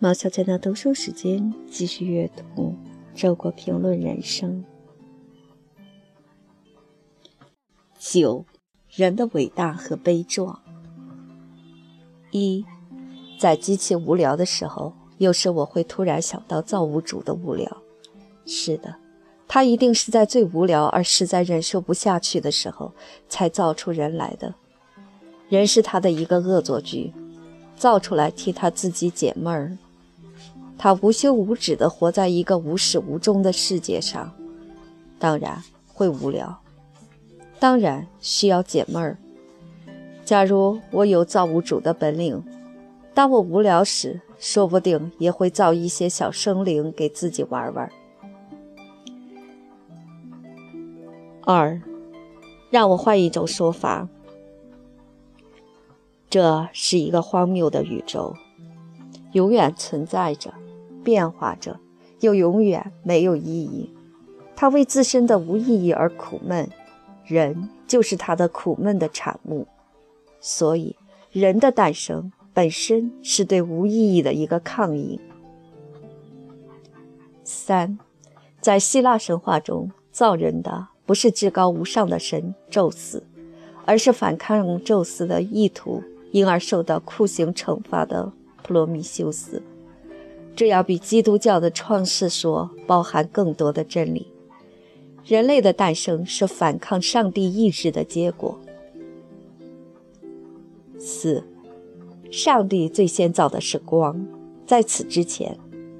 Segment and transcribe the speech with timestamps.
[0.00, 2.76] 毛小娟的读书时间，继续阅读
[3.20, 4.64] 《周国评论人生》。
[7.98, 8.44] 九，
[8.88, 10.62] 人的伟大和悲壮。
[12.30, 12.64] 一，
[13.40, 17.82] 在极其无聊的时候，有时我会突然想到造物主的无聊。
[18.46, 18.94] 是的，
[19.48, 22.92] 他一定是在最无聊而实在忍受不下去的时候，
[23.28, 24.54] 才造出人来的。
[25.48, 27.12] 人是他的一个恶作剧，
[27.74, 29.76] 造出来替他自己解闷儿。
[30.78, 34.32] 他无休无止地活在一个无始无终的世界上，
[35.18, 36.60] 当然会无聊，
[37.58, 39.18] 当然需要解闷儿。
[40.24, 42.44] 假如我有造物主的本领，
[43.12, 47.90] 当我无聊时，说不定也会造一些小生灵给自己玩玩。
[51.42, 51.82] 二，
[52.70, 54.06] 让我换一种说法，
[56.30, 58.36] 这是一个荒谬的宇宙，
[59.32, 60.54] 永远存在着。
[61.08, 61.80] 变化着，
[62.20, 63.90] 又永远没有意义。
[64.54, 66.68] 他为自身的无意义而苦闷，
[67.24, 69.66] 人就是他的苦闷的产物。
[70.38, 70.96] 所以，
[71.32, 75.18] 人的诞生本身是对无意义的一个抗议。
[77.42, 77.98] 三，
[78.60, 83.26] 在希腊神话中，造人的不是至高无上的神宙斯，
[83.86, 88.30] 而是反抗宙斯的意图，因而受到酷刑惩罚的
[88.62, 89.62] 普罗米修斯。
[90.58, 94.26] 这要比基督教的创世说包含更多的真理。
[95.24, 98.58] 人类的诞生是反抗上帝意志的结果。
[100.98, 101.44] 四，
[102.28, 104.26] 上帝最先造的是光，
[104.66, 105.56] 在此之前，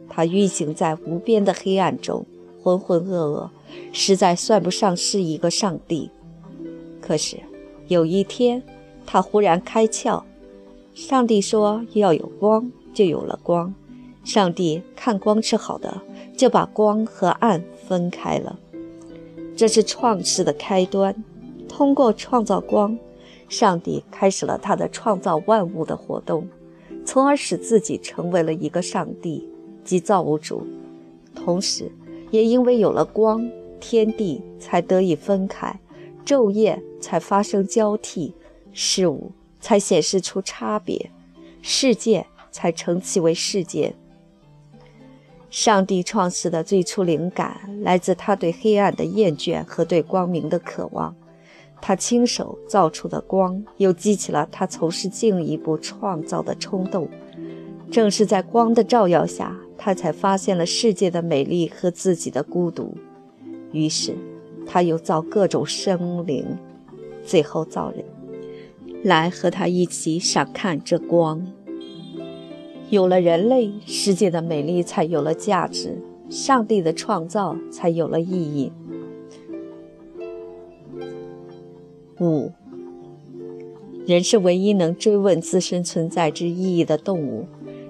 [0.08, 2.26] 他运行在无边的黑暗中，
[2.60, 3.50] 浑浑噩噩，
[3.92, 6.10] 实在算不上是一个上帝。
[7.00, 7.36] 可是
[7.86, 8.60] 有一天，
[9.06, 10.24] 他忽然开窍，
[10.94, 13.72] 上帝说要有光，就有了光。
[14.28, 16.02] 上帝看光是好的，
[16.36, 18.58] 就把光和暗分开了。
[19.56, 21.24] 这是创世的开端。
[21.66, 22.98] 通过创造光，
[23.48, 26.46] 上帝开始了他的创造万物的活动，
[27.06, 29.48] 从而使自己成为了一个上帝，
[29.82, 30.62] 即造物主。
[31.34, 31.90] 同时，
[32.30, 33.50] 也因为有了光，
[33.80, 35.80] 天地才得以分开，
[36.26, 38.34] 昼夜才发生交替，
[38.74, 41.10] 事物才显示出差别，
[41.62, 43.94] 世界才成其为世界。
[45.50, 51.14] 上帝创世的最初灵感来自他对黑暗的厌倦和对光明的渴望。
[51.80, 57.08] 他亲手造出的光，又激起了他从事进一步创造的冲动。
[57.90, 62.94] 正是在光的照耀下，他才发现了世界的美丽和自己的孤独。
[63.72, 64.14] 于是，
[64.66, 66.44] 他又造各种生灵，
[67.24, 68.04] 最后造人，
[69.04, 71.46] 来和他一起赏看这光。
[72.90, 75.98] 有了人类，世界的美丽才有了价值，
[76.30, 78.72] 上帝的创造才有了意义。
[82.18, 82.50] 五，
[84.06, 87.46] 人是唯一能追问自身存在之意义的动物，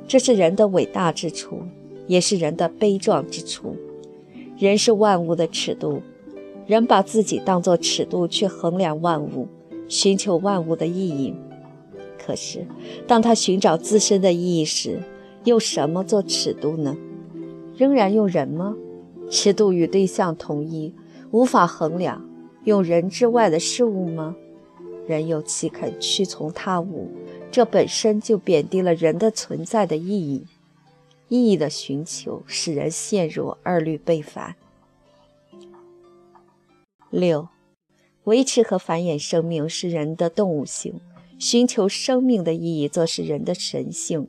[0.08, 1.62] 这是人的伟大之处，
[2.08, 3.76] 也是人的悲壮之处。
[4.58, 6.02] 人是万物的尺度，
[6.66, 9.46] 人把自己当作尺度去衡量万物，
[9.86, 11.32] 寻求万物的意义。
[12.28, 12.66] 可是，
[13.06, 15.00] 当他寻找自身的意义时，
[15.44, 16.94] 用什么做尺度呢？
[17.74, 18.76] 仍然用人吗？
[19.30, 20.94] 尺度与对象统一，
[21.30, 22.22] 无法衡量。
[22.64, 24.36] 用人之外的事物吗？
[25.06, 27.08] 人又岂肯屈从他物？
[27.50, 30.44] 这本身就贬低了人的存在的意义。
[31.28, 34.54] 意义的寻求使人陷入二律背反。
[37.08, 37.48] 六，
[38.24, 41.00] 维持和繁衍生命是人的动物性。
[41.38, 44.28] 寻求生命的意义，则是人的神性，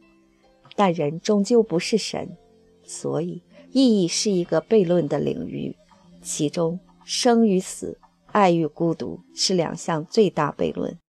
[0.76, 2.38] 但人终究不是神，
[2.84, 5.76] 所以意义是一个悖论的领域，
[6.22, 11.00] 其中生与死、爱与孤独是两项最大悖论。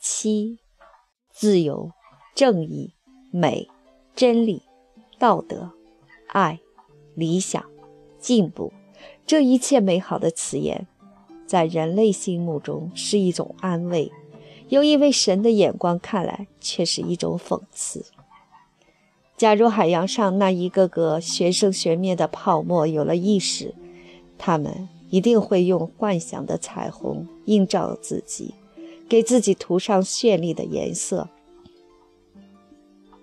[0.00, 0.58] 七，
[1.32, 1.90] 自由、
[2.34, 2.94] 正义、
[3.32, 3.68] 美、
[4.14, 4.62] 真理、
[5.18, 5.72] 道德、
[6.28, 6.60] 爱、
[7.14, 7.64] 理想、
[8.18, 8.72] 进步，
[9.24, 10.86] 这一切美好的词眼。
[11.46, 14.10] 在人类心目中是一种安慰，
[14.68, 18.04] 又因为神的眼光看来却是一种讽刺。
[19.36, 23.74] 假如海洋上那一个个玄生玄灭的泡沫有了意识，
[24.38, 28.54] 他们一定会用幻想的彩虹映照自己，
[29.08, 31.28] 给自己涂上绚丽的颜色。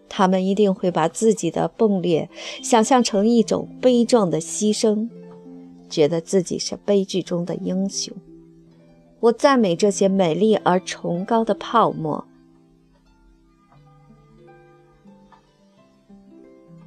[0.07, 2.29] 他们一定会把自己的崩裂
[2.61, 5.09] 想象成一种悲壮的牺牲。
[5.93, 8.11] 觉得自己是悲剧中的英雄。
[9.19, 12.25] 我赞美这些美丽而崇高的泡沫，